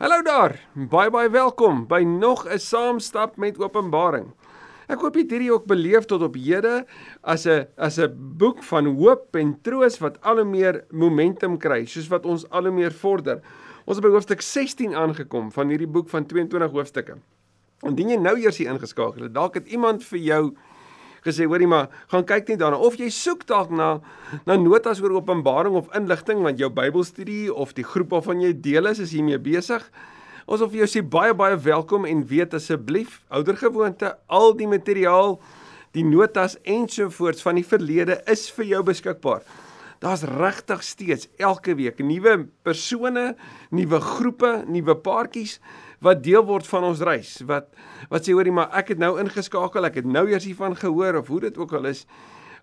[0.00, 0.54] Hallo daar.
[0.72, 4.32] Baie baie welkom by nog 'n saamstap met Openbaring.
[4.88, 6.86] Ek hoop jy het hierdie ook beleef tot op hede
[7.20, 11.84] as 'n as 'n boek van hoop en troos wat al hoe meer momentum kry,
[11.84, 13.42] soos wat ons al hoe meer vorder.
[13.84, 17.18] Ons het by hoofstuk 16 aangekom van hierdie boek van 22 hoofstukke.
[17.82, 20.56] Indien jy nou eers hier ingeskakel het, dalk het iemand vir jou
[21.26, 24.00] gesê hoorie maar gaan kyk net daarna of jy soek dalk na
[24.46, 28.86] na notas oor Openbaring of inligting want jou Bybelstudie of die groep waarvan jy deel
[28.90, 29.84] is is hiermee besig.
[30.46, 35.38] Ons wil vir jou sê baie baie welkom en weet asseblief oudergewoonte al die materiaal
[35.94, 39.42] die notas ensovoorts van die verlede is vir jou beskikbaar.
[40.00, 43.34] Daar's regtig steeds elke week nuwe persone,
[43.68, 45.58] nuwe groepe, nuwe paartjies
[46.00, 47.38] wat deel word van ons reis.
[47.46, 47.68] Wat
[48.08, 51.28] wat sê hoorie maar ek het nou ingeskakel, ek het nou eers hiervan gehoor of
[51.28, 52.06] hoe dit ook al is.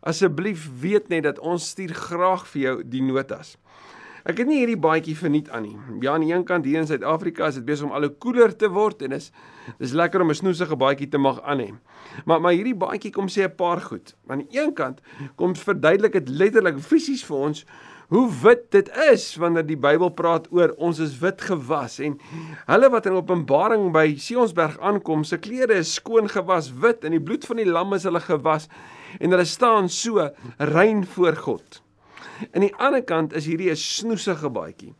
[0.01, 3.57] Asseblief weet net dat ons stuur graag vir jou die notas.
[4.27, 5.77] Ek het nie hierdie baadjie verniet aan nie.
[6.03, 8.51] Ja, aan die een kant hier in Suid-Afrika is dit besig om al hoe koeler
[8.51, 9.29] te word en is
[9.79, 11.69] dis lekker om 'n snoesige baadjie te mag aan hê.
[12.25, 14.15] Maar maar hierdie baadjie kom sê 'n paar goed.
[14.27, 14.99] Aan die een kant
[15.35, 17.65] kom verduidelik dit letterlik fisies vir ons
[18.13, 22.15] hoe wit dit is wanneer die Bybel praat oor ons is wit gewas en
[22.69, 27.23] hulle wat in Openbaring by Sionsberg aankom, se klere is skoon gewas wit en die
[27.23, 28.69] bloed van die lam is hulle gewas
[29.19, 30.29] en hulle staan so
[30.71, 31.81] rein voor God.
[32.53, 34.93] Aan die ander kant is hierdie 'n snoesige baadjie.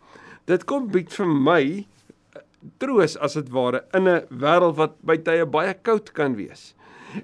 [0.47, 2.41] Dit kom bied vir my eh,
[2.79, 6.73] troos as dit ware in 'n wêreld wat by tye baie koud kan wees.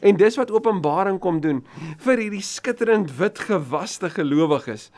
[0.02, 1.62] En dis wat Openbaring kom doen
[2.04, 4.90] vir hierdie skitterend wit gewaste gelowiges.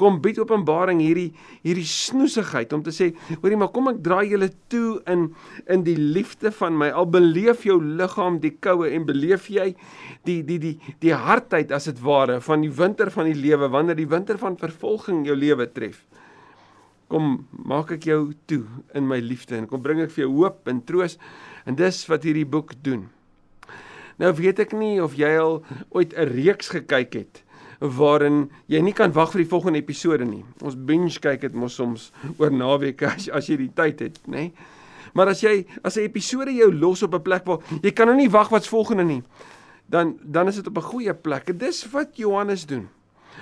[0.00, 1.30] Kom bied Openbaring hierdie
[1.66, 3.10] hierdie snoesigheid om te sê,
[3.42, 5.28] hoorie maar kom ek draai julle toe in
[5.70, 6.90] in die liefde van my.
[6.90, 9.72] Al beleef jou liggaam die koue en beleef jy
[10.28, 13.98] die die die die hardheid as dit ware van die winter van die lewe wanneer
[13.98, 16.02] die winter van vervolging jou lewe tref.
[17.10, 18.62] Kom maak ek jou toe
[18.94, 21.18] in my liefde en kom bring ek vir jou hoop en troos
[21.66, 23.08] en dis wat hierdie boek doen.
[24.20, 25.62] Nou weet ek nie of jy al
[25.96, 27.42] ooit 'n reeks gekyk het
[27.80, 30.44] waarin jy nie kan wag vir die volgende episode nie.
[30.60, 34.50] Ons binge kyk dit mos soms oor naweke as as jy die tyd het, nê?
[35.14, 38.16] Maar as jy as 'n episode jou los op 'n plek waar jy kan nou
[38.16, 39.22] nie wag wat's volgende nie,
[39.88, 41.48] dan dan is dit op 'n goeie plek.
[41.48, 42.88] En dis wat Johannes doen.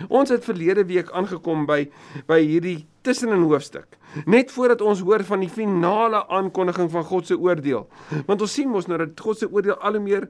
[0.09, 1.91] Ons het verlede week aangekom by
[2.27, 3.97] by hierdie tussenin hoofstuk.
[4.29, 7.87] Net voordat ons hoor van die finale aankondiging van God se oordeel.
[8.29, 10.29] Want ons sien mos nou dat God se oordeel al hoe meer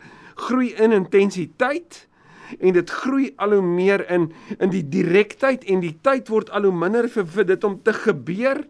[0.48, 2.04] groei in intensiteit
[2.58, 6.68] en dit groei al hoe meer in in die direktheid en die tyd word al
[6.68, 8.62] hoe minder vir, vir dit om te gebeur.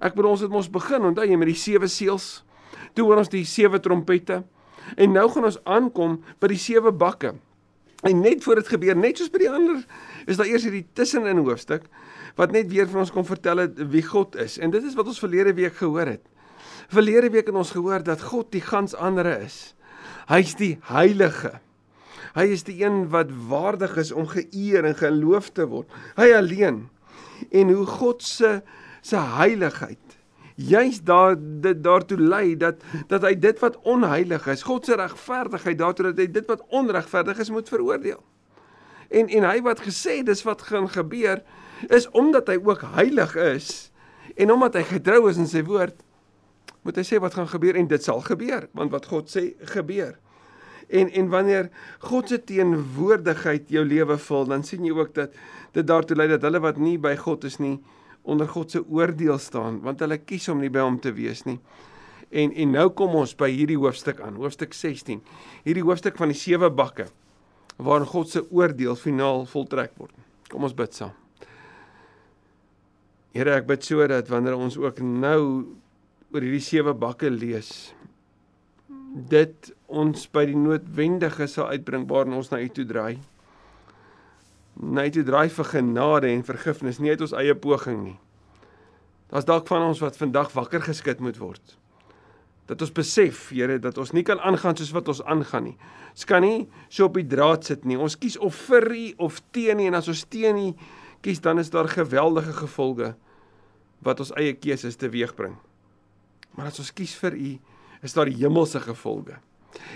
[0.00, 2.42] Ek bedoel ons het mos begin, onthou jy met die sewe seels.
[2.94, 4.42] Toe hoor ons die sewe trompette.
[5.00, 7.34] En nou gaan ons aankom by die sewe bakke.
[8.04, 9.80] En net voor dit gebeur, net soos by die ander,
[10.28, 11.86] is daar eers hierdie tussenin hoofstuk
[12.36, 14.58] wat net weer vir ons kom vertel het wie God is.
[14.58, 16.24] En dit is wat ons verlede week gehoor het.
[16.92, 19.58] Verlede week het ons gehoor dat God die gans andere is.
[20.28, 21.54] Hy's die heilige.
[22.34, 25.88] Hy is die een wat waardig is om geëer en geloof te word.
[26.18, 26.88] Hy alleen.
[27.54, 28.58] En hoe God se
[29.04, 30.03] se heiligheid
[30.54, 35.78] juis daar dit daartoe lei dat dat hy dit wat onheilig is, God se regverdigheid
[35.78, 38.22] daartoe dat hy dit wat onregverdig is moet veroordeel.
[39.10, 41.42] En en hy wat gesê dis wat gaan gebeur
[41.88, 43.90] is omdat hy ook heilig is
[44.36, 45.98] en omdat hy getrou is in sy woord
[46.84, 50.14] moet hy sê wat gaan gebeur en dit sal gebeur want wat God sê gebeur.
[50.88, 55.32] En en wanneer God se teenwoordigheid jou lewe vul, dan sien jy ook dat
[55.72, 57.78] dit daartoe lei dat hulle wat nie by God is nie,
[58.24, 61.58] onder God se oordeel staan want hulle kies om nie by hom te wees nie.
[62.34, 65.20] En en nou kom ons by hierdie hoofstuk aan, hoofstuk 16.
[65.66, 67.10] Hierdie hoofstuk van die sewe bakke
[67.76, 70.14] waarin God se oordeel finaal voltrek word.
[70.50, 71.12] Kom ons bid saam.
[73.34, 75.40] Here, ek bid sodat wanneer ons ook nou
[76.30, 77.92] oor hierdie sewe bakke lees,
[79.30, 83.18] dit ons by die noodwendige sal uitbring waar ons na U toe draai
[84.80, 88.18] na toe draai vir genade en vergifnis nie uit ons eie poging nie.
[89.30, 91.76] Daar's dalk van ons wat vandag wakker geskit moet word.
[92.66, 95.76] Dat ons besef, Here, dat ons nie kan aangaan soos wat ons aangaan nie.
[96.14, 97.98] Ons kan nie so op die draad sit nie.
[98.00, 100.68] Ons kies of vir U of teen U en as ons teen U
[101.24, 103.14] kies, dan is daar geweldige gevolge
[104.04, 105.56] wat ons eie keuses teweegbring.
[106.54, 107.50] Maar as ons kies vir U,
[108.04, 109.38] is daar hemelse gevolge.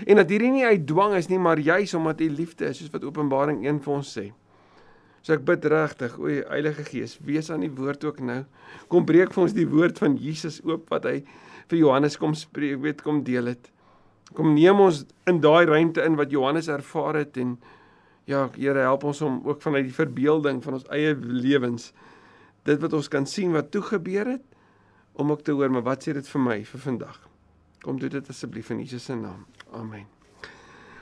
[0.09, 2.91] En dat hierdie nie uit dwang is nie, maar juis omdat U liefde is, soos
[2.93, 4.29] wat Openbaring 1 vir ons sê.
[5.21, 8.43] So ek bid regtig, o Heilige Gees, wees aan die woord ook nou.
[8.91, 11.17] Kom breek vir ons die woord van Jesus oop wat hy
[11.69, 13.71] vir Johannes kom spreek, weet kom deel het.
[14.37, 17.57] Kom neem ons in daai ruimte in wat Johannes ervaar het en
[18.29, 21.89] ja, Here help ons om ook vanuit die verbeelding van ons eie lewens
[22.67, 24.45] dit wat ons kan sien wat toe gebeur het
[25.19, 27.17] om ook te hoor maar wat sê dit vir my vir vandag.
[27.83, 29.45] Kom doen dit asseblief in Jesus se naam.
[29.71, 30.18] Amen.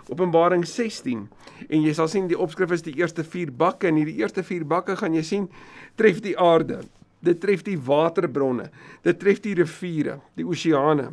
[0.07, 1.27] Openbaring 16
[1.67, 4.65] en jy sal sien die opskrif is die eerste 4 bakke en hierdie eerste 4
[4.67, 5.49] bakke gaan jy sien
[5.99, 6.81] tref die aarde.
[7.19, 8.69] Dit tref die waterbronne.
[9.03, 11.11] Dit tref die riviere, die oseane.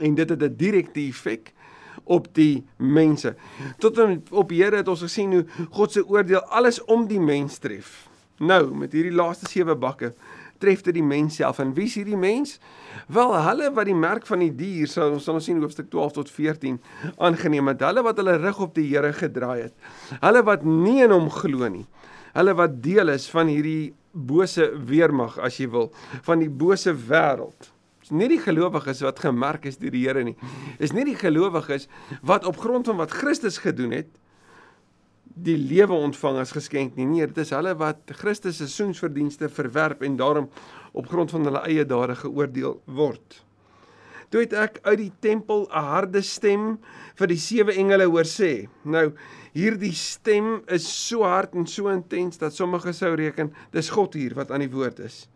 [0.00, 1.52] En dit het 'n direkte effek
[2.04, 3.34] op die mense.
[3.78, 7.58] Tot en op Here het ons gesien hoe God se oordeel alles om die mens
[7.58, 8.08] tref.
[8.38, 10.12] Nou met hierdie laaste 7 bakke
[10.64, 11.60] tref dit die mens self.
[11.62, 12.56] En wie is hierdie mens?
[13.12, 16.32] Wel, hulle wat die merk van die dier, sal ons sal sien hoofstuk 12 tot
[16.32, 16.80] 14
[17.22, 17.84] aangeneem het.
[17.84, 19.76] Hulle wat hulle rug op die Here gedraai het.
[20.22, 21.86] Hulle wat nie in hom glo nie.
[22.34, 25.90] Hulle wat deel is van hierdie bose weermag as jy wil,
[26.26, 27.70] van die bose wêreld.
[28.04, 30.36] Dis nie die gelowiges wat gemerk is deur die Here nie.
[30.82, 31.88] Is nie die gelowiges
[32.26, 34.10] wat op grond van wat Christus gedoen het,
[35.34, 37.06] die lewe ontvang as geskenk nie.
[37.08, 40.48] Nee, dit is hulle wat Christus se seisoensverdienste verwerp en daarom
[40.94, 43.40] op grond van hulle eie dade geoordeel word.
[44.30, 46.78] Toe het ek uit die tempel 'n harde stem
[47.18, 48.68] vir die sewe engele hoor sê.
[48.82, 49.12] Nou,
[49.52, 54.34] hierdie stem is so hard en so intens dat sommige sou reken dis God hier
[54.34, 55.28] wat aan die woord is.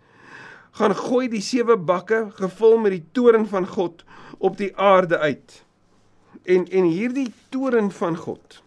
[0.72, 4.04] Gaan gooi die sewe bakke gevul met die toren van God
[4.38, 5.64] op die aarde uit.
[6.44, 8.62] En en hierdie toren van God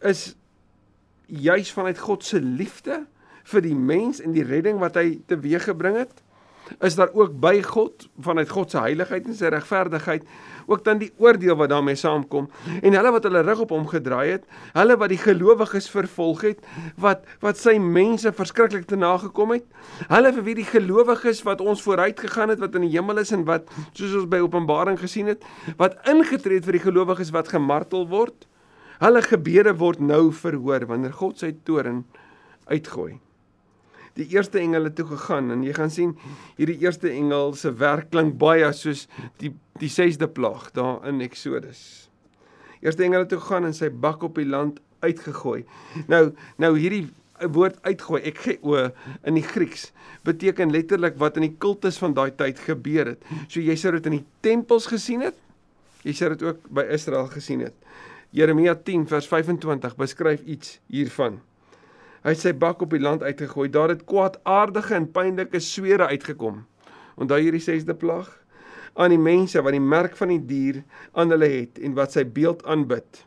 [0.00, 0.36] is
[1.30, 3.04] juis vanuit God se liefde
[3.50, 6.22] vir die mens en die redding wat hy teweeggebring het?
[6.78, 10.26] Is daar ook by God vanuit God se heiligheid en sy regverdigheid
[10.70, 12.46] ook dan die oordeel wat daarmee saamkom
[12.78, 14.44] en hulle wat hulle rug op hom gedraai het,
[14.76, 16.60] hulle wat die gelowiges vervolg het,
[17.00, 19.66] wat wat sy mense verskriklik te nagekom het,
[20.12, 23.34] hulle vir wie die gelowiges wat ons vooruit gegaan het wat in die hemel is
[23.34, 25.42] en wat soos ons by Openbaring gesien het,
[25.80, 28.46] wat ingetree het vir die gelowiges wat gemartel word,
[29.00, 32.02] Hulle gebede word nou verhoor wanneer God sy toren
[32.68, 33.14] uitgooi.
[34.18, 36.12] Die eerste engele toe gegaan en jy gaan sien
[36.58, 39.06] hierdie eerste engel se werk klink baie soos
[39.40, 42.10] die die 6de plaag daar in Eksodus.
[42.84, 45.62] Eerste engele toe gaan en sy bak op die land uitgegooi.
[46.12, 47.06] Nou nou hierdie
[47.40, 48.90] woord uitgooi ek gee o
[49.24, 49.88] in die Grieks
[50.28, 53.24] beteken letterlik wat in die kultus van daai tyd gebeur het.
[53.48, 55.38] So jy sou dit in die tempels gesien het.
[56.04, 57.76] Jy sou dit ook by Israel gesien het.
[58.30, 61.40] Jeremia 10 vers 25 beskryf iets hiervan.
[62.22, 63.66] Hy het sy bak op die land uitgegooi.
[63.74, 66.60] Daar het kwaadaardige en pynlike swere uitgekom.
[67.18, 68.28] Onthou hierdie 6de plaag
[68.94, 70.82] aan die mense wat die merk van die dier
[71.18, 73.24] aan hulle het en wat sy beeld aanbid.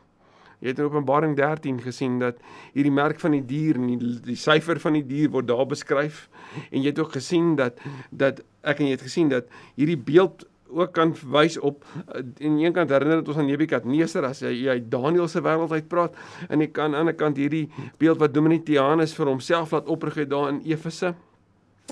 [0.64, 2.40] Jy het in Openbaring 13 gesien dat
[2.72, 6.30] hierdie merk van die dier en die, die syfer van die dier word daar beskryf
[6.70, 10.48] en jy het ook gesien dat dat ek en jy het gesien dat hierdie beeld
[10.74, 14.54] ook kan wys op uh, en een kant herinner dit ons aan Nebukadneser as hy
[14.68, 16.18] hy Daniël se wêreld uitpraat
[16.50, 17.68] en ek kan aan die ander kant hierdie
[18.02, 21.14] beeld wat Domitianus vir homself laat oprig het daar in Efese.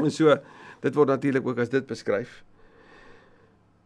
[0.02, 0.36] En so
[0.82, 2.42] dit word natuurlik ook as dit beskryf.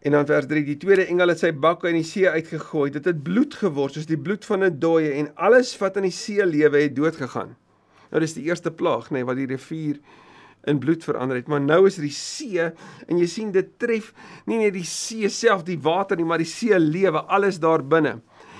[0.05, 2.91] En dan vers 3 die tweede engel het sy bak in die see uitgegooi.
[2.93, 6.13] Dit het bloed geword soos die bloed van 'n dooie en alles wat in die
[6.13, 7.55] see lewe het dood gegaan.
[8.11, 9.97] Nou dis die eerste plaag nê nee, wat die rivier
[10.65, 11.47] in bloed verander het.
[11.47, 12.71] Maar nou is die see
[13.07, 14.11] en jy sien dit tref
[14.49, 18.19] nie net die see self, die water nie, maar die see lewe, alles daar binne.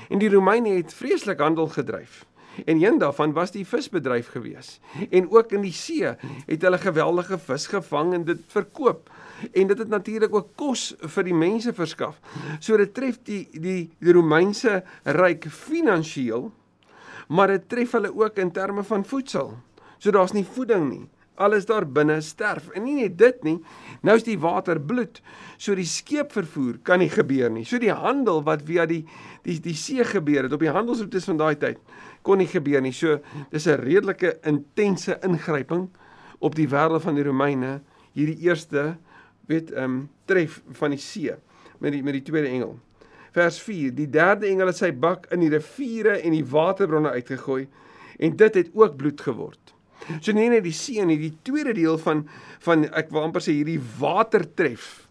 [0.10, 2.24] En die Romeine het vreeslik handel gedryf.
[2.66, 4.80] En een daarvan was die visbedryf gewees.
[5.10, 6.14] En ook in die see
[6.46, 9.10] het hulle geweldige vis gevang en dit verkoop.
[9.52, 12.22] En dit het natuurlik ook kos vir die mense verskaf.
[12.60, 16.48] So dit tref die die die Romeinse ryk finansiëel,
[17.28, 19.58] maar dit tref hulle ook in terme van voedsel.
[19.98, 21.06] So daar's nie voeding nie
[21.36, 22.70] alles daar binne sterf.
[22.74, 23.58] En nie net dit nie,
[24.02, 25.22] nou is die water bloed.
[25.58, 27.66] So die skeepvervoer kan nie gebeur nie.
[27.66, 29.04] So die handel wat via die
[29.46, 31.82] die die see gebeur het op die handelsroetes van daai tyd
[32.26, 32.94] kon nie gebeur nie.
[32.94, 33.20] So
[33.52, 35.90] dis 'n redelike intense ingryping
[36.40, 37.82] op die wêreld van die Romeine
[38.14, 38.98] hierdie eerste
[39.48, 41.36] weet ehm um, tref van die see
[41.80, 42.80] met die met die tweede engel.
[43.32, 47.68] Vers 4: Die derde engel het sy bak in die riviere en die waterbronne uitgegooi
[48.18, 49.75] en dit het ook bloed geword.
[50.22, 52.28] So nie net die see nie, die tweede deel van
[52.66, 55.08] van ek wil amper sê hierdie watertref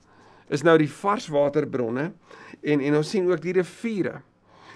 [0.53, 2.13] is nou die varswaterbronne
[2.63, 4.21] en en ons sien ook die riviere.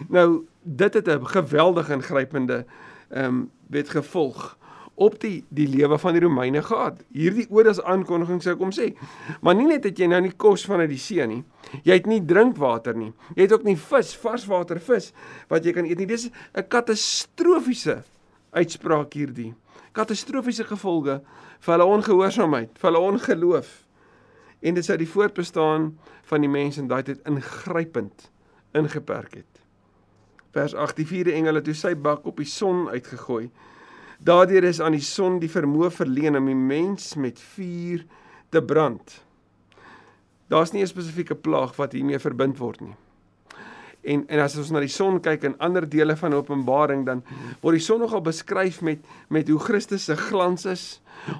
[0.08, 2.64] Nou dit het 'n geweldige ingrypende
[3.10, 4.58] ehm um, wet gevolg
[4.98, 7.02] op die die lewe van die Romeine gehad.
[7.14, 8.90] Hierdie odes aankondiging sou kom sê.
[9.40, 11.44] Maar nie net het jy nou nie kos vanuit die see nie.
[11.86, 13.12] Jy het nie drinkwater nie.
[13.36, 15.12] Jy het ook nie vis, varswater vis
[15.48, 16.06] wat jy kan eet nie.
[16.06, 18.02] Dis 'n katastrofiese
[18.50, 19.54] uitspraak hierdie
[19.92, 21.20] katastrofiese gevolge
[21.60, 23.70] vir hulle ongehoorsaamheid, vir hulle ongeloof.
[24.60, 25.92] En dit sou die voortbestaan
[26.22, 28.30] van die mense in daai tyd ingrypend
[28.76, 29.62] ingeperk het.
[30.52, 33.50] Vers 8: Die vierde engel het toe sy bak op die son uitgegooi.
[34.18, 38.04] Daardeur is aan die son die vermoë verleen om die mens met vuur
[38.50, 39.22] te brand.
[40.48, 42.96] daar's nie 'n spesifieke plaag wat hiermee verbind word nie.
[44.08, 47.20] En en as ons na die son kyk in ander dele van Openbaring dan
[47.60, 50.84] word die son nogal beskryf met met hoe Christus se glans is.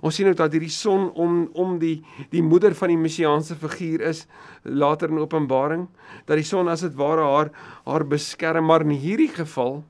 [0.02, 4.04] Ons sien ook dat hierdie son om om die die moeder van die messiaanse figuur
[4.10, 4.26] is
[4.62, 5.88] later in Openbaring
[6.26, 7.52] dat die son as dit ware haar
[7.86, 9.80] haar beskerm maar in hierdie geval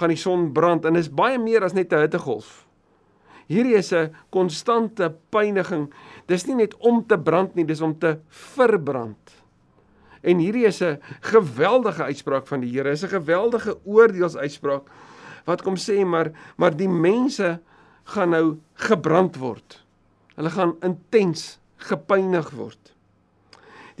[0.00, 2.64] gaan die son brand en is baie meer as net 'n hittegolf.
[3.46, 5.92] Hierdie is 'n konstante pyniging.
[6.26, 9.43] Dis nie net om te brand nie, dis om te verbrand.
[10.24, 12.90] En hierdie is 'n geweldige uitspraak van die Here.
[12.90, 14.88] Is 'n geweldige oordeelsuitspraak
[15.44, 17.60] wat kom sê maar maar die mense
[18.04, 19.84] gaan nou gebrand word.
[20.34, 22.94] Hulle gaan intens gepynig word.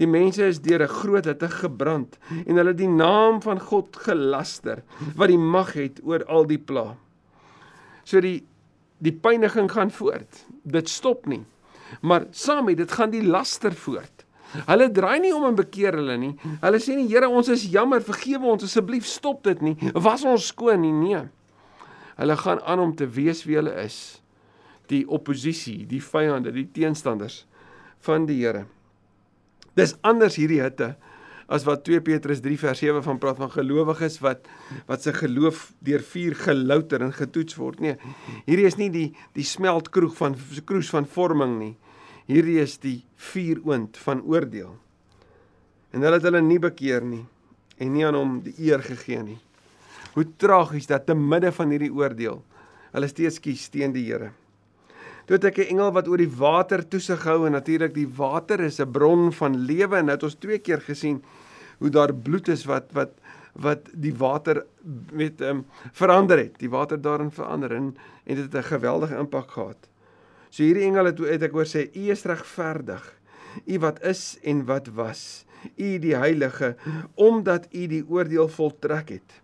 [0.00, 4.82] Die mense is deur 'n groot hitte gebrand en hulle die naam van God gelaster
[5.16, 6.96] wat die mag het oor al die pla.
[8.04, 8.44] So die
[8.98, 10.46] die pyniging gaan voort.
[10.62, 11.44] Dit stop nie.
[12.00, 14.13] Maar saam met dit gaan die laster voort.
[14.66, 16.32] Hulle draai nie om en bekeer hulle nie.
[16.62, 19.74] Hulle sê nie Here, ons is jammer, vergewe ons asseblief, stop dit nie.
[19.94, 20.92] Was ons skoon nie?
[20.94, 21.24] Nee.
[22.18, 24.20] Hulle gaan aan om te wees wie hulle is.
[24.92, 27.42] Die oppositie, die vyande, die teenstanders
[28.04, 28.66] van die Here.
[29.74, 30.94] Dis anders hierdie hitte
[31.52, 34.46] as wat 2 Petrus 3 vers 7 van praat van gelowiges wat
[34.88, 37.80] wat se geloof deur vuur gelouter en getoets word.
[37.84, 37.96] Nee,
[38.46, 41.74] hierdie is nie die die smeltkroeg van kroes van vorming nie.
[42.26, 44.72] Hierdie is die vuuroond van oordeel.
[45.92, 47.24] En hulle het hulle nie bekeer nie
[47.78, 49.38] en nie aan hom die eer gegee nie.
[50.14, 52.42] Hoe tragies dat te midde van hierdie oordeel
[52.94, 54.30] hulle steeds kies teen die Here.
[55.26, 58.60] Toe het ek 'n engel wat oor die water toesig hou en natuurlik die water
[58.60, 61.22] is 'n bron van lewe en nou het ons twee keer gesien
[61.78, 63.10] hoe daar bloed is wat wat
[63.54, 64.66] wat die water
[65.12, 66.58] met ehm um, verander het.
[66.58, 69.88] Die water daarin verander en en dit het 'n geweldige impak gehad.
[70.54, 73.02] So hierdie engele toe het ek hoor sê u is regverdig.
[73.66, 75.42] U wat is en wat was.
[75.74, 76.76] U die heilige
[77.18, 79.40] omdat u die oordeel voltrek het.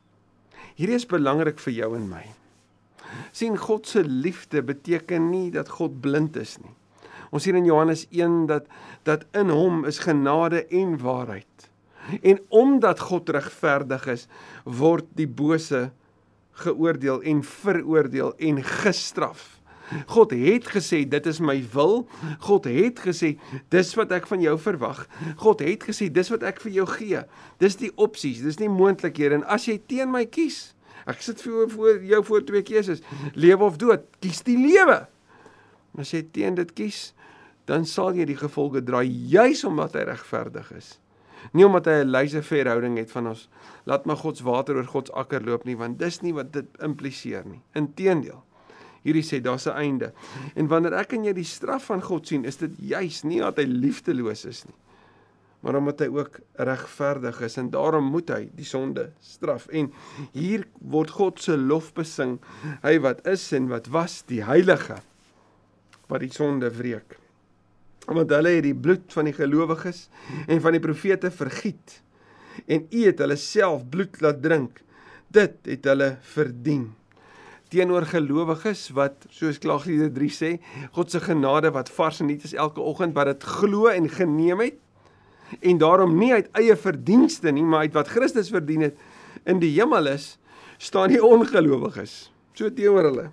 [0.79, 2.26] Hierdie is belangrik vir jou en my.
[3.35, 6.75] sien God se liefde beteken nie dat God blind is nie.
[7.35, 8.69] Ons sien in Johannes 1 dat
[9.02, 11.71] dat in hom is genade en waarheid.
[12.23, 14.29] En omdat God regverdig is,
[14.64, 15.90] word die bose
[16.62, 19.60] geoordeel en veroordeel en gestraf.
[20.06, 22.06] God het gesê dit is my wil.
[22.47, 23.35] God het gesê
[23.73, 25.04] dis wat ek van jou verwag.
[25.42, 27.23] God het gesê dis wat ek vir jou gee.
[27.62, 30.73] Dis die opsies, dis nie moontlikhede en as jy teen my kies,
[31.11, 33.04] ek sit vir jou voor jou voor twee keuses,
[33.35, 34.06] lewe of dood.
[34.23, 35.02] Kies die lewe.
[35.99, 37.11] As jy teen dit kies,
[37.66, 40.99] dan sal jy die gevolge dra juis omdat hy regverdig is.
[41.56, 43.49] Nie omdat hy 'n laissez-faire houding het van ons
[43.87, 46.52] laat maar God se water oor God se akker loop nie, want dis nie wat
[46.52, 47.62] dit impliseer nie.
[47.75, 48.44] Inteendeel
[49.07, 50.12] hierdie sê daar's 'n einde.
[50.54, 53.57] En wanneer ek en jy die straf van God sien, is dit juis nie dat
[53.57, 54.75] hy liefdeloos is nie,
[55.62, 59.69] maar omdat hy ook regverdig is en daarom moet hy die sonde straf.
[59.69, 59.92] En
[60.33, 62.38] hier word God se lof besing,
[62.83, 65.00] hy wat is en wat was, die heilige
[66.09, 67.16] wat die sonde wreek.
[68.07, 70.09] Want hulle het die bloed van die gelowiges
[70.49, 72.02] en van die profete vergiet
[72.66, 74.80] en u het hulle self bloed laat drink.
[75.30, 76.90] Dit het hulle verdien
[77.71, 80.50] teenoor gelowiges wat soos Klaagliedere 3 sê,
[80.97, 84.65] God se genade wat vars en nuut is elke oggend wat dit glo en geneem
[84.67, 84.79] het
[85.67, 88.99] en daarom nie uit eie verdienste nie, maar uit wat Christus verdien het
[89.50, 90.37] in die hemel is,
[90.79, 93.31] staan die ongelowiges so teenoor hulle.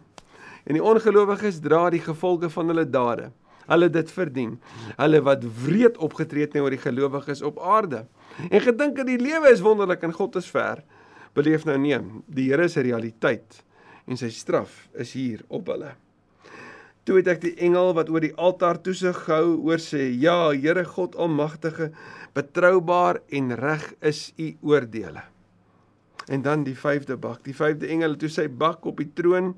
[0.68, 3.30] En die ongelowiges dra die gevolge van hulle dade.
[3.68, 4.54] Hulle dit verdien.
[4.96, 8.06] Hulle wat wreed opgetree het teenoor die gelowiges op aarde.
[8.48, 10.84] En gedink dat die lewe is wonderlik en God is ver.
[11.36, 12.00] Beleef nou nee,
[12.32, 13.64] die Here se realiteit
[14.08, 15.94] en sy straf is hier op hulle.
[17.08, 20.84] Toe het ek die engel wat oor die altaar toesig hou hoor sê: "Ja, Here
[20.84, 21.92] God Almagtige,
[22.34, 25.24] betroubaar en reg is u oordeele."
[26.28, 27.44] En dan die 5de bak.
[27.44, 29.56] Die 5de engel het toe sy bak op die troon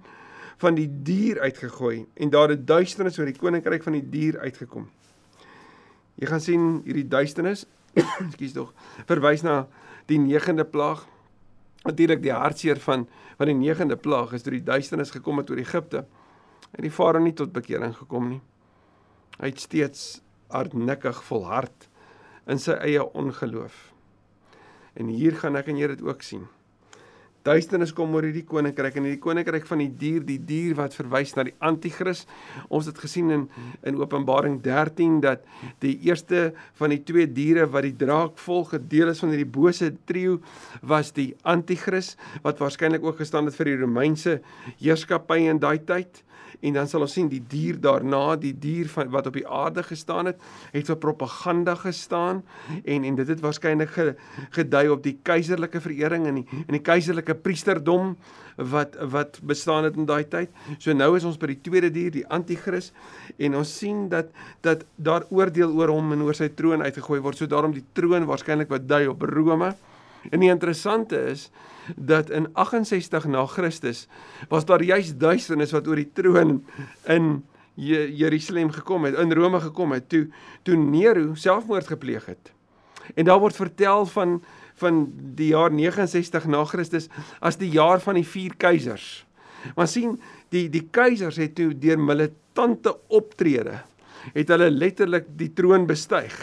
[0.57, 4.89] van die dier uitgegooi en daar het duisternis oor die koninkryk van die dier uitgekom.
[6.19, 7.65] Jy gaan sien hierdie duisternis,
[8.27, 8.73] ekskuus tog,
[9.07, 9.67] verwys na
[10.11, 11.05] die 9de plaag
[11.87, 13.07] Natuurlik die hartseer van
[13.39, 16.03] van die 9de plaag is deur die duisternis gekom het oor Egipte.
[16.75, 18.41] En die farao nie tot bekering gekom nie.
[19.39, 20.21] Hy het steeds
[20.51, 21.87] hardnekkig volhard
[22.51, 23.93] in sy eie ongeloof.
[24.99, 26.49] En hier gaan ek en jy dit ook sien
[27.49, 31.33] duisternis kom oor hierdie koninkryk en hierdie koninkryk van die dier, die dier wat verwys
[31.37, 32.25] na die anti-kris.
[32.69, 33.47] Ons het gesien in
[33.89, 35.45] in Openbaring 13 dat
[35.83, 39.91] die eerste van die twee diere wat die draak volg, gedeel is van hierdie bose
[40.09, 40.39] trio
[40.81, 42.15] was die anti-kris
[42.45, 44.39] wat waarskynlik ook gestaan het vir die Romeinse
[44.81, 46.23] heerskappy in daai tyd
[46.61, 49.83] en dan sal ons sien die dier daarna, die dier van wat op die aarde
[49.83, 50.41] gestaan het,
[50.73, 52.43] het vir propaganda gestaan
[52.83, 54.13] en en dit het waarskynlik ge,
[54.55, 58.15] gedui op die keiserlike verering en die in die keiserlike priesterdom
[58.59, 60.49] wat wat bestaan het in daai tyd.
[60.77, 62.91] So nou is ons by die tweede dier, die anti-kris
[63.37, 64.33] en ons sien dat
[64.65, 67.39] dat daar oordeel oor hom en oor sy troon uitgegooi word.
[67.39, 69.73] So daarom die troon waarskynlik wat dui op Rome.
[70.29, 71.49] En die interessante is
[71.95, 74.07] dat in 68 na Christus
[74.49, 76.59] was daar juis duisternis wat oor die troon
[77.07, 77.45] in
[77.79, 80.27] Jerusalem gekom het, in Rome gekom het toe
[80.67, 82.51] toe Nero selfmoord gepleeg het.
[83.15, 84.41] En daar word vertel van
[84.79, 87.09] van die jaar 69 na Christus
[87.43, 89.25] as die jaar van die vier keisers.
[89.75, 90.13] Maar sien,
[90.55, 93.81] die die keisers het toe deur militante optrede
[94.33, 96.35] het hulle letterlik die troon bestyg.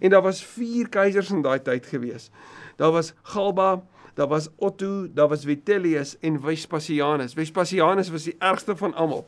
[0.00, 2.30] En daar was vier keisers in daai tyd gewees.
[2.76, 3.82] Daar was Galba,
[4.16, 7.36] daar was Otto, daar was Vitellius en Vespasianus.
[7.36, 9.26] Vespasianus was die ergste van almal.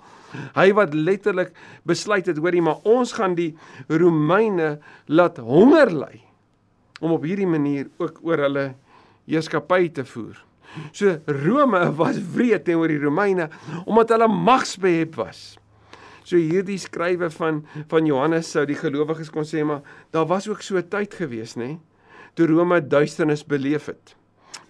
[0.57, 1.55] Hy wat letterlik
[1.89, 3.53] besluit het, hoorie, maar ons gaan die
[3.89, 6.21] Romeine laat honger ly
[7.01, 8.67] om op hierdie manier ook oor hulle
[9.29, 10.41] heerskappy te voer.
[10.93, 13.49] So Rome was wreed teenoor die Romeine
[13.87, 15.57] omdat hulle magsbehep was.
[16.29, 19.81] So hierdie skrywe van van Johannes sou die gelowiges kon sê maar
[20.13, 21.67] daar was ook so 'n tyd gewees, nê?
[21.67, 21.79] Nee?
[22.39, 24.15] toe Rome duisternis beleef het.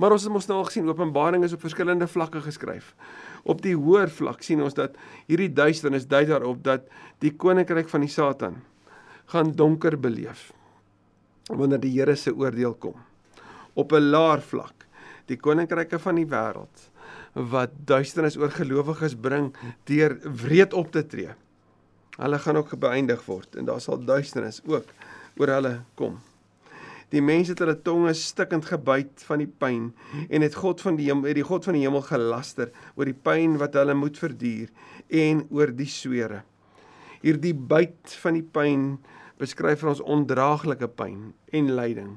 [0.01, 2.95] Maar ons het mos nou al gesien Openbaring is op verskillende vlakke geskryf.
[3.45, 4.97] Op die hoër vlak sien ons dat
[5.27, 6.87] hierdie duisternis dui daarop dat
[7.21, 8.61] die koninkryk van die Satan
[9.29, 10.53] gaan donker beleef
[11.49, 12.97] wanneer die Here se oordeel kom.
[13.75, 14.87] Op 'n laer vlak,
[15.27, 16.91] die koninkryke van die wêreld
[17.35, 21.35] wat duisternis oor gelowiges bring deur wreed op te tree.
[22.19, 24.91] Hulle gaan ook beëindig word en daar sal duisternis ook
[25.39, 26.19] oor hulle kom.
[27.09, 29.87] Die mense het hulle tonge stikkend gebyt van die pyn
[30.29, 33.57] en het God van die hemel, die God van die hemel gelaster oor die pyn
[33.63, 34.69] wat hulle moet verduur
[35.09, 36.43] en oor die swere.
[37.23, 38.91] Hierdie byt van die pyn
[39.41, 42.13] beskryf vir ons ondraaglike pyn en lyding.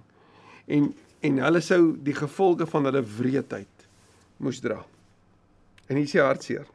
[0.67, 0.91] En
[1.21, 3.83] en hulle sou die gevolge van hulle wreedheid
[4.41, 4.79] moes dra.
[5.85, 6.65] En hier is die hartseer.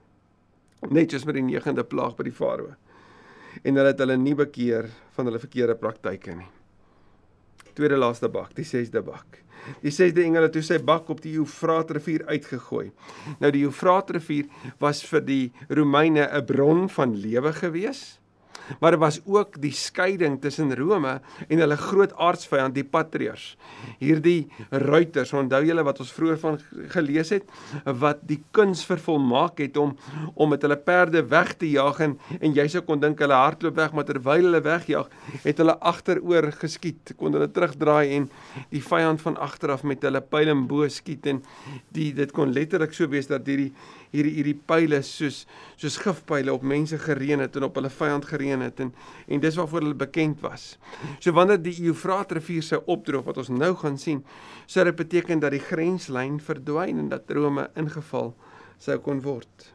[0.87, 2.77] Net soos met die 9de plaag by die farao.
[3.62, 6.51] En hulle het hulle nie bekeer van hulle verkeerde praktyke nie
[7.77, 9.42] tweede laaste bak, die sesde bak.
[9.83, 12.90] Die sesde engele toe sy bak op die Eufraat rivier uitgegooi.
[13.42, 14.47] Nou die Eufraat rivier
[14.83, 18.19] was vir die Romeine 'n bron van lewe gewees
[18.81, 23.57] maar dit was ook die skeiding tussen Rome en hulle groot aardsvyand die patriërs.
[24.00, 26.59] Hierdie ruiters, onthou julle wat ons vroeër van
[26.94, 27.48] gelees het,
[27.85, 29.96] wat die kuns vervolmaak het om
[30.35, 33.76] om met hulle perde weg te jaag en, en jy sou kon dink hulle hardloop
[33.79, 35.09] weg, maar terwyl hulle wegjaag,
[35.44, 38.29] het hulle agteroor geskiet, kon hulle terugdraai en
[38.72, 41.42] die vyand van agter af met hulle pyl en bo skiet en
[41.96, 43.72] die dit kon letterlik so wees dat hierdie
[44.16, 45.44] hierdie hierdie pile soos
[45.76, 48.92] soos gifpyle op mense gereën het en op hulle vyand gereën het en
[49.29, 50.79] en dis waarvoor hulle bekend was.
[51.20, 54.24] So wanneer die Eufraat rivier se opdroog wat ons nou gaan sien,
[54.66, 58.35] sou dit beteken dat die grenslyn verdwyn en dat Rome ingeval
[58.79, 59.72] sou kon word.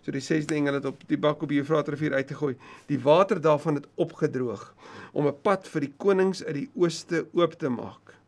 [0.00, 2.54] So die sesde engel het op die bak op die Eufraat rivier uitgegooi.
[2.88, 4.74] Die water daarvan het opgedroog
[5.12, 8.19] om 'n pad vir die konings uit die ooste oop te maak.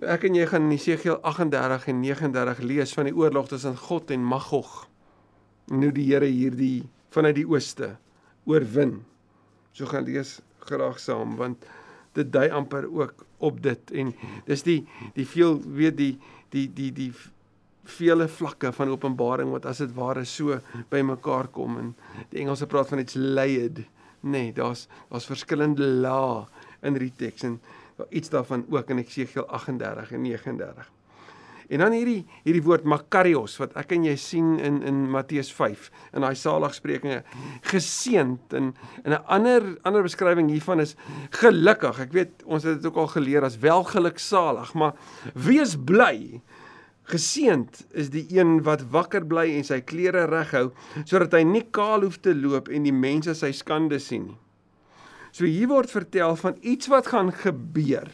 [0.00, 4.08] Ek en jy gaan in Jesegiel 38 en 39 lees van die oorlog tussen God
[4.14, 4.86] en Magog.
[5.68, 7.98] Hoe die Here hierdie vanuit die ooste
[8.48, 9.02] oorwin.
[9.76, 11.66] So gaan lees graag saam want
[12.16, 14.14] dit dui amper ook op dit en
[14.48, 14.78] dis die
[15.18, 16.14] die veel weet die
[16.54, 17.10] die die die
[17.84, 21.92] vele vlakke van openbaring wat as dit ware so bymekaar kom en
[22.32, 23.84] die Engelse praat van iets layered
[24.20, 26.46] nê nee, daar's daar's verskillende lae
[26.84, 27.60] in die teks en
[28.08, 30.90] iets daarvan ook in Esegiel 38 en 39.
[31.70, 35.86] En dan hierdie hierdie woord makarios wat ek en jy sien in in Matteus 5
[36.18, 37.20] in daai saligsprekinge
[37.70, 38.72] geseend en
[39.04, 40.96] in 'n ander ander beskrywing hiervan is
[41.30, 42.00] gelukkig.
[42.00, 44.94] Ek weet ons het dit ook al geleer as welgeluksalig, maar
[45.34, 46.42] wees bly.
[47.04, 50.72] Geseend is die een wat wakker bly en sy klere reghou
[51.04, 54.38] sodat hy nie kaal hoef te loop en die mense sy skande sien nie.
[55.30, 58.10] So hier word vertel van iets wat gaan gebeur.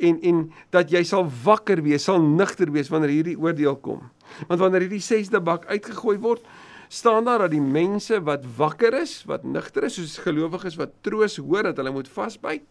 [0.00, 4.06] En en dat jy sal wakker wees, sal nigter wees wanneer hierdie oordeel kom.
[4.48, 6.44] Want wanneer hierdie sesde bak uitgegooi word,
[6.90, 11.36] staan daar dat die mense wat wakker is, wat nigter is, soos gelowiges wat troos
[11.38, 12.64] hoor dat hulle moet vasbyt,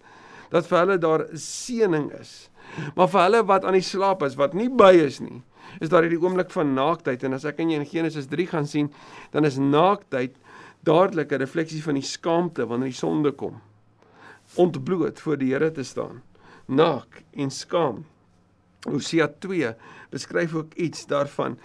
[0.51, 2.49] dat vir hulle daar seëning is.
[2.97, 5.39] Maar vir hulle wat aan die slaap is, wat nie by is nie,
[5.79, 8.89] is daar hierdie oomblik van naaktheid en as ek in Genesis 3 gaan sien,
[9.31, 10.35] dan is naaktheid
[10.83, 13.61] dadelik 'n refleksie van die skaamte wanneer die sonde kom.
[14.55, 16.21] Ontbloot voor die Here te staan,
[16.65, 18.05] naak en skaam.
[18.87, 19.75] Hosea 2
[20.09, 21.57] beskryf ook iets daarvan.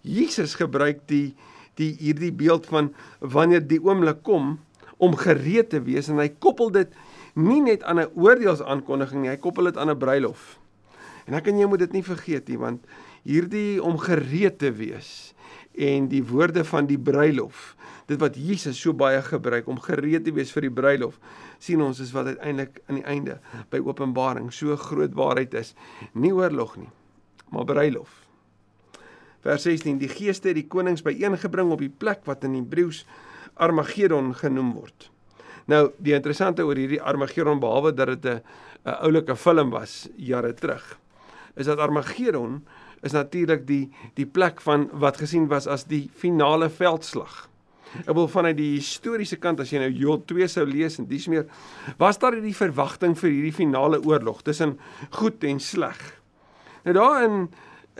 [0.00, 1.34] Jesus gebruik die
[1.74, 4.58] die hierdie beeld van wanneer die oomblik kom
[4.96, 6.92] om gereed te wees en hy koppel dit
[7.34, 10.58] nie net aan 'n oordeelsaankondiging nie, hy koppel dit aan 'n bruilof.
[11.26, 12.84] En ek en jy moet dit nie vergeet nie want
[13.22, 15.34] hierdie om gereed te wees
[15.74, 17.76] en die woorde van die bruilof
[18.10, 21.18] dit wat Jesus so baie gebruik om gereed te wees vir die bruilof
[21.62, 23.38] sien ons is wat uiteindelik aan die einde
[23.72, 25.74] by Openbaring so groot waarheid is.
[26.12, 26.90] Nie oorlog nie
[27.50, 28.10] maar bruilof.
[29.42, 33.04] Vers 16 die geeste het die konings byeengebring op die plek wat in Hebreëus
[33.60, 35.10] Armageddon genoem word.
[35.70, 38.42] Nou die interessante oor hierdie Armageddon behalwe dat dit 'n
[38.86, 40.98] 'n oulike film was jare terug
[41.54, 42.64] is dat Armageddon
[43.02, 47.49] is natuurlik die die plek van wat gesien was as die finale veldslag.
[48.06, 51.26] Ek wil vanuit die historiese kant as jy nou Joel 2 sou lees en dis
[51.30, 51.46] meer
[51.98, 54.78] was daar hierdie verwagting vir hierdie finale oorlog tussen
[55.18, 55.98] goed en sleg.
[56.84, 57.48] Nou daar in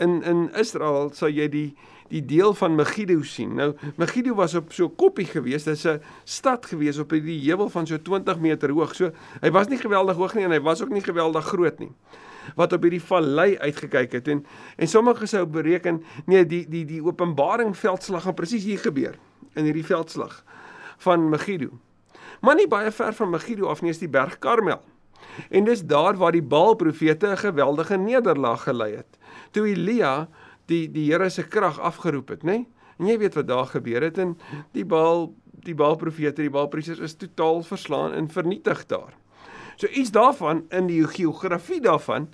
[0.01, 1.69] in in Israel sal jy die
[2.11, 3.55] die deel van Megiddo sien.
[3.55, 5.65] Nou Megiddo was op so 'n koppie gewees.
[5.65, 8.95] Dit is 'n stad gewees op hierdie heuwel van so 20 meter hoog.
[8.95, 11.93] So hy was nie geweldig hoog nie en hy was ook nie geweldig groot nie
[12.57, 14.45] wat op hierdie vallei uitgekyk het en
[14.77, 19.19] en sommige sou bereken nee die die die openbaring veldslag gaan presies hier gebeur
[19.55, 20.45] in hierdie veldslag
[20.99, 21.79] van Megiddo.
[22.41, 24.81] Maar nie baie ver van Megiddo af nie is die berg Karmel.
[25.51, 29.19] En dis daar waar die Baal profete 'n geweldige nederlaag gelei het.
[29.51, 30.29] Toe Elia
[30.67, 32.67] die die Here se krag afgeroep het, nê?
[32.99, 34.39] En jy weet wat daar gebeur het en
[34.73, 39.17] die Baal die Baal profete, die Baal priesters is totaal verslaan en vernietig daar.
[39.77, 42.29] So iets daarvan in die geografie daarvan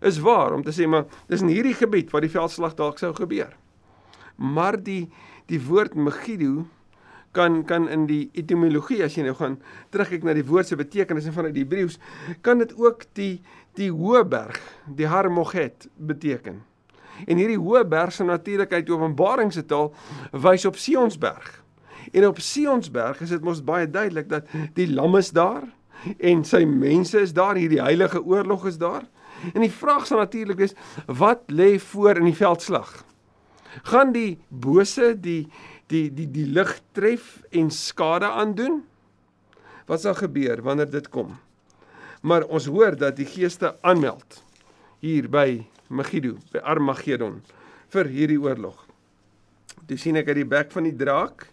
[0.00, 3.14] is waar om te sê maar dis in hierdie gebied waar die veldslag dalk sou
[3.14, 3.56] gebeur.
[4.36, 5.08] Maar die
[5.48, 6.66] die woord Megiddo
[7.36, 9.58] kan kan in die etimologie as jy nou gaan
[9.92, 11.98] terugkyk na die woord se betekenis en vanuit die Hebreëus
[12.46, 13.38] kan dit ook die
[13.78, 14.56] die hoë berg,
[14.98, 16.56] die Harmoget beteken.
[17.30, 19.92] En hierdie hoë berg se natuurlikheid Openbaring se taal
[20.32, 21.60] wys op Sionsberg.
[22.10, 25.62] En op Sionsberg is dit mos baie duidelik dat die lam is daar
[26.18, 29.06] en sy mense is daar, hierdie heilige oorlog is daar.
[29.52, 30.74] En die vraag sal natuurlik wees,
[31.06, 32.90] wat lê voor in die veldslag?
[33.86, 35.48] Gaan die bose die
[35.88, 38.82] die die die lig tref en skade aandoen?
[39.88, 41.38] Wat sal gebeur wanneer dit kom?
[42.22, 44.42] Maar ons hoor dat die geeste aanmeld
[45.00, 47.38] hier by Megiddo, by Armageddon
[47.94, 48.82] vir hierdie oorlog.
[49.88, 51.46] Dis sien ek uit die bek van die draak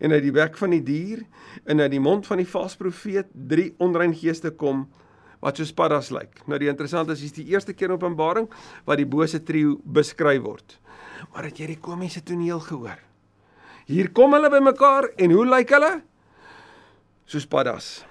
[0.00, 1.24] en uit die bek van die dier
[1.68, 4.86] en uit die mond van die valse profeet drie onrein geeste kom
[5.42, 6.38] wat soos paddas lyk.
[6.46, 8.48] Nou die interessant is hier's die eerste keer in Openbaring
[8.86, 10.78] wat die bose trio beskryf word.
[11.30, 12.98] Maar het jy die komiese toneel gehoor?
[13.86, 15.92] Hier kom hulle bymekaar en hoe lyk hulle?
[17.26, 18.04] Soos paddas.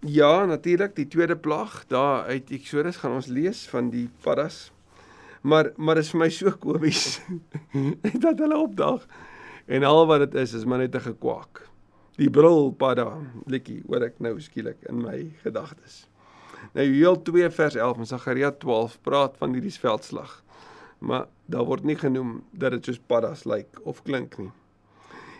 [0.00, 4.70] Ja, natuurlik, die tweede plaag daar uit Eksodus gaan ons lees van die paddas.
[5.44, 7.20] Maar maar dit is vir my so komies
[8.24, 9.04] dat hulle opdaag.
[9.66, 11.68] En al wat dit is is maar net 'n gekwaak.
[12.16, 16.06] Die brul padda likkie hoor ek nou skielik in my gedagtes.
[16.72, 20.43] Nou Joel 2 vers 11 en Sagaria 12 praat van hierdie veldslag.
[20.98, 24.50] Maar daar word nie genoem dat dit soos paddas lyk of klink nie.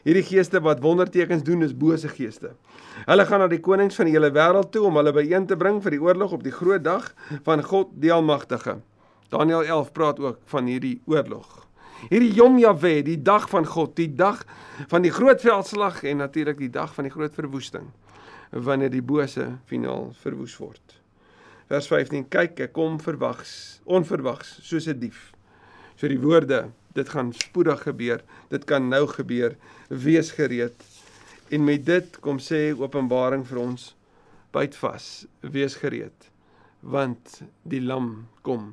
[0.04, 2.50] Hierdie geeste wat wondertekens doen is bose geeste.
[3.06, 5.80] Hulle gaan na die konings van die hele wêreld toe om hulle byeen te bring
[5.84, 7.06] vir die oorlog op die groot dag
[7.46, 8.82] van God die Almagtige.
[9.32, 11.64] Daniël 11 praat ook van hierdie oorlog.
[12.10, 14.44] Hierdie Yom Yahweh, die dag van God, die dag
[14.90, 17.88] van die groot veldslag en natuurlik die dag van die groot verwoesting
[18.54, 20.98] wanneer die bose finaal verwoes word.
[21.66, 25.33] Vers 15: Kyk, ek kom verwags, onverwags, soos 'n dief.
[25.96, 28.22] So die woorde, dit gaan spoedig gebeur.
[28.48, 29.56] Dit kan nou gebeur.
[29.88, 30.84] Wees gereed.
[31.48, 33.92] En met dit kom sê Openbaring vir ons:
[34.54, 35.08] byt vas,
[35.40, 36.30] wees gereed,
[36.80, 38.72] want die lam kom.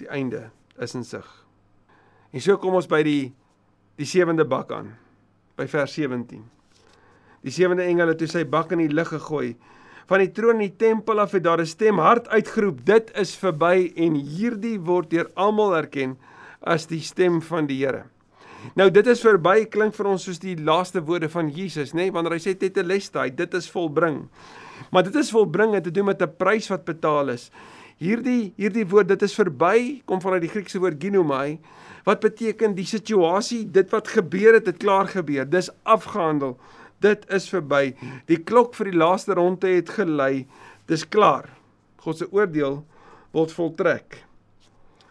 [0.00, 0.48] Die einde
[0.80, 1.26] is in sig.
[2.34, 3.32] En so kom ons by die
[3.94, 4.90] die sewende bak aan
[5.54, 6.42] by vers 17.
[7.46, 9.52] Die sewende engel het toe sy bak in die lug gegooi.
[10.10, 13.36] Van die troon in die tempel af het daar 'n stem hard uitgeroep: "Dit is
[13.36, 16.16] verby en hierdie word deur almal erken
[16.66, 18.04] as die stem van die Here."
[18.72, 22.14] Nou dit is verby klink vir ons soos die laaste woorde van Jesus, nê, nee?
[22.14, 24.24] wanneer hy sê tetelestai, dit is volbring.
[24.90, 27.50] Maar dit is volbring het te doen met 'n prys wat betaal is.
[27.98, 31.60] Hierdie hierdie woord dit is verby kom vanuit die Griekse woord ginomai
[32.04, 35.48] wat beteken die situasie, dit wat gebeur het, het klaar gebeur.
[35.48, 36.58] Dis afgehandel.
[37.00, 37.94] Dit is verby.
[38.28, 40.46] Die klok vir die laaste ronde het gelei.
[40.86, 41.48] Dis klaar.
[42.04, 42.82] God se oordeel
[43.32, 44.20] word voltrek.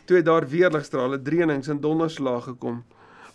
[0.05, 2.83] Toe het daar weer ligstrale, dreenings en donderslae gekom.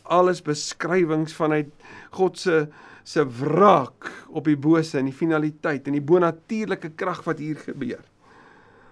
[0.02, 1.72] Alles beskrywings vanuit
[2.11, 2.68] God se
[3.09, 8.02] se wraak op die bose en die finaliteit en die bonatuurlike krag wat hier gebeur.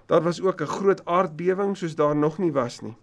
[0.07, 2.97] Daar was ook 'n groot aardbewing soos daar nog nie was nie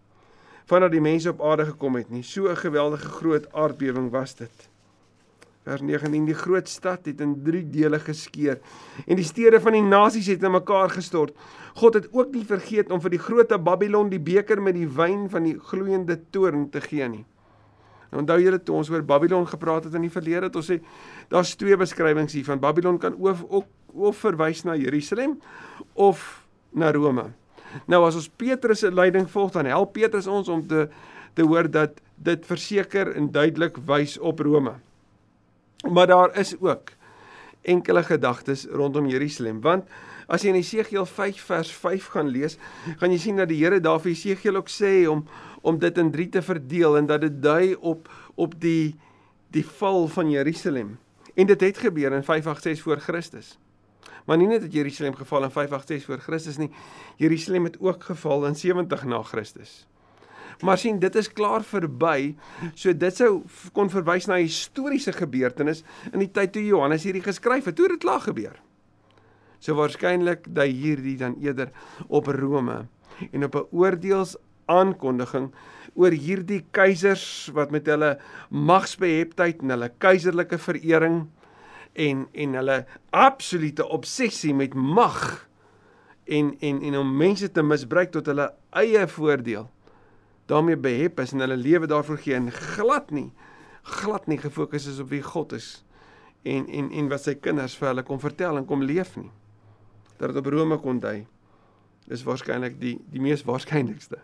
[0.65, 2.23] vandat die mense op aarde gekom het nie.
[2.23, 4.69] So 'n geweldige groot aardbewing was dit.
[5.63, 8.60] Vers 19: Die groot stad het in 3 dele geskeur
[9.08, 11.32] en die stede van die nasies het in mekaar gestort.
[11.80, 15.30] God het ook nie vergeet om vir die groot Babylon die beker met die wyn
[15.32, 17.23] van die gloeiende toorn te gee nie.
[18.12, 20.82] Nou onthou julle toe ons oor Babylon gepraat het in die verlede, het ons sê
[21.32, 25.39] daar's twee beskrywings hier van Babylon kan ook ook of verwys na Jerusalem
[25.93, 27.30] of na Rome.
[27.89, 30.89] Nou as ons Petrus se leiding volg, dan help Petrus ons om te
[31.34, 34.76] te hoor dat dit verseker en duidelik wys op Rome.
[35.91, 36.91] Maar daar is ook
[37.62, 39.88] enkele gedagtes rondom Jerusalem, want
[40.28, 42.58] as jy in Esegiel 5 vers 5 gaan lees,
[43.00, 45.26] gaan jy sien dat die Here daar vir Esegiel ook sê om
[45.63, 48.96] om dit in 3 te verdeel en dat dit dui op op die
[49.54, 50.98] die val van Jerusalem.
[51.36, 53.58] En dit het gebeur in 586 voor Christus.
[54.26, 56.72] Maar nie net het Jerusalem geval in 586 voor Christus nie,
[57.17, 59.84] Jerusalem het ook geval in 70 na Christus.
[60.63, 62.36] Maar sien, dit is klaar verby.
[62.73, 63.43] So dit sou
[63.76, 67.76] kon verwys na 'n historiese gebeurtenis in die tyd toe Johannes hierdie geskryf het.
[67.76, 68.56] Toe dit klaar gebeur.
[69.60, 71.71] So waarskynlik dat hierdie dan eerder
[72.08, 72.88] op Rome
[73.32, 75.52] en op 'n oordeels aankondiging
[75.93, 78.17] oor hierdie keisers wat met hulle
[78.49, 81.28] magsbeheptheid en hulle keiserlike verering
[81.93, 85.47] en en hulle absolute obsessie met mag
[86.26, 89.69] en en en om mense te misbruik tot hulle eie voordeel
[90.45, 93.32] daarmee behep is en hulle lewe daarvoor gee en glad nie
[93.84, 95.84] glad nie gefokus is op wie God is
[96.43, 99.32] en en en wat sy kinders vir hulle kom vertel en kom leef nie.
[100.19, 101.25] Dat dit op Rome kon dui
[102.12, 104.19] is waarskynlik die die mees waarskynlikste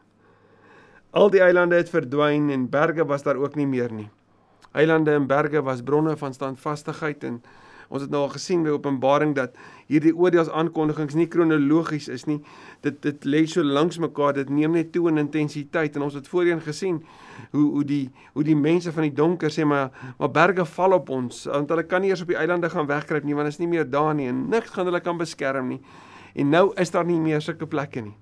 [1.16, 4.10] al die eilande het verdwyn en berge was daar ook nie meer nie.
[4.78, 7.42] Eilande en berge was bronne van standvastigheid en
[7.90, 9.56] Ons het nou al gesien by Openbaring dat
[9.90, 12.38] hierdie oordeelsaankondigings nie kronologies is nie.
[12.86, 16.30] Dit dit lê so langs mekaar, dit neem net toe in intensiteit en ons het
[16.30, 17.00] voorheen gesien
[17.56, 18.04] hoe hoe die
[18.36, 21.88] hoe die mense van die donker sê maar maar berge val op ons want hulle
[21.90, 24.30] kan nie eers op die eilande gaan wegkruip nie want is nie meer daar nie
[24.30, 25.82] en niks gaan hulle kan beskerm nie.
[26.36, 28.16] En nou is daar nie meer sulke plekke nie.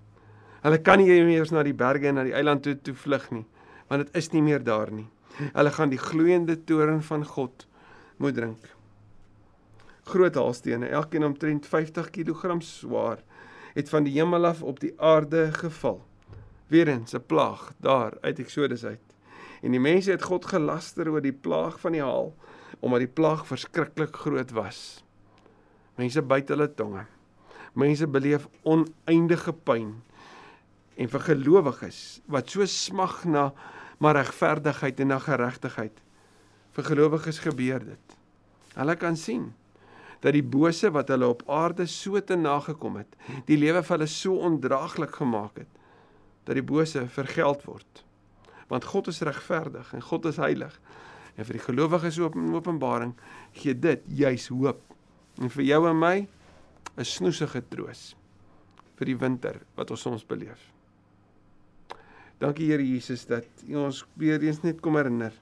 [0.63, 3.45] Hulle kan nie meer na die berge en na die eiland toe toe vlug nie
[3.87, 5.07] want dit is nie meer daar nie.
[5.53, 7.67] Hulle gaan die gloeiende toren van God
[8.17, 8.76] moet drink
[10.07, 13.23] groot haalstene, elkeen omtrent 50 kg swaar,
[13.73, 16.01] het van die hemel af op die aarde geval.
[16.67, 19.07] Weerens 'n plaag daar uit Eksodus uit.
[19.61, 22.35] En die mense het God gelaster oor die plaag van die haal,
[22.79, 25.03] omdat die plaag verskriklik groot was.
[25.95, 27.05] Mense byt hulle tonge.
[27.73, 30.03] Mense beleef oneindige pyn.
[30.97, 33.53] En vir gelowiges wat so smag na
[33.97, 36.01] maar regverdigheid en na geregtigheid,
[36.71, 38.17] vir gelowiges gebeur dit.
[38.75, 39.53] Hulle kan sien
[40.23, 43.17] dat die bose wat hulle op aarde so te nagekom het,
[43.49, 45.69] die lewe vir hulle so ondraaglik gemaak het,
[46.47, 48.03] dat die bose vergeld word.
[48.71, 50.73] Want God is regverdig en God is heilig.
[51.37, 53.13] En vir die gelowiges op in Openbaring
[53.59, 54.81] gee dit juis hoop.
[55.37, 56.27] En vir jou en my
[56.97, 58.15] 'n snoesige troos
[58.97, 60.71] vir die winter wat ons soms beleef.
[62.39, 65.33] Dankie Here Jesus dat U ons weer eens net kom herinner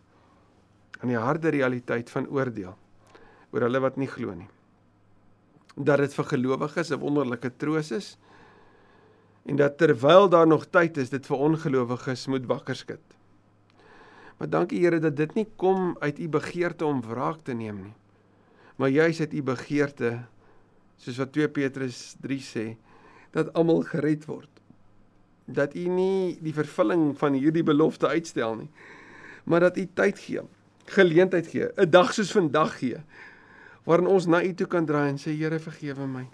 [1.00, 2.76] aan die harde realiteit van oordeel
[3.52, 4.55] oor hulle wat nie glo nie
[5.76, 8.18] dat dit vir gelowiges 'n wonderlike troos is
[9.46, 13.04] en dat terwyl daar nog tyd is dit vir ongelowiges moet wakker skud.
[14.38, 17.94] Maar dankie Here dat dit nie kom uit u begeerte om wraak te neem nie.
[18.76, 20.26] Maar juis uit u begeerte
[20.98, 22.66] soos wat 2 Petrus 3 sê
[23.32, 24.50] dat almal gered word.
[25.46, 28.70] Dat u nie die vervulling van hierdie belofte uitstel nie,
[29.44, 30.42] maar dat u tyd gee,
[30.86, 33.04] geleentheid gee, 'n dag soos vandag gee
[33.86, 36.26] waarin ons na U toe kan draai en sê Here vergewe my.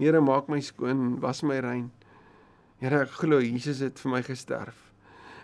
[0.00, 1.90] Here maak my skoon, was my rein.
[2.80, 4.78] Here ek glo Jesus het vir my gesterf.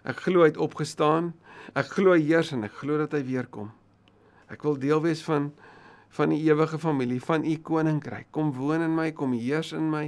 [0.09, 1.35] Ek glo hy het opgestaan.
[1.77, 3.71] Ek glo hy heers en ek glo dat hy weer kom.
[4.49, 5.53] Ek wil deel wees van
[6.09, 8.31] van die ewige familie, van u koninkryk.
[8.33, 10.07] Kom woon in my, kom heers in my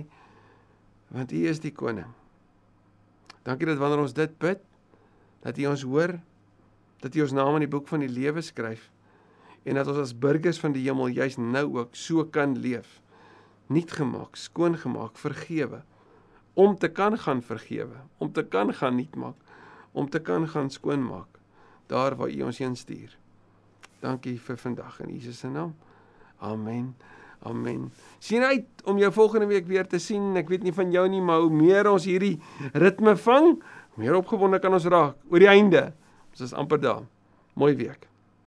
[1.11, 2.09] want u is die koning.
[3.43, 4.61] Dankie dat wanneer ons dit bid,
[5.43, 6.15] dat u ons hoor,
[7.03, 8.87] dat u ons naam in die boek van die lewe skryf
[9.71, 12.99] en dat ons as burgers van die hemel juis nou ook so kan leef.
[13.71, 15.85] Nuut gemaak, skoon gemaak, vergewe.
[16.59, 19.39] Om te kan gaan vergewe, om te kan gaan nuut maak,
[19.95, 21.41] om te kan gaan skoon maak
[21.91, 23.17] daar waar U ons heen stuur.
[24.01, 25.75] Dankie vir vandag in Jesus se naam.
[26.39, 26.95] Amen.
[27.43, 27.89] Amen.
[28.19, 30.37] Sien uit om jou volgende week weer te sien.
[30.37, 32.37] Ek weet nie van jou nie, maar hoe meer ons hierdie
[32.73, 33.57] ritme vang,
[34.01, 35.91] meer opgewonde kan ons raak oor die einde.
[36.31, 37.03] Ons is amper daar.
[37.59, 38.10] Mooi week.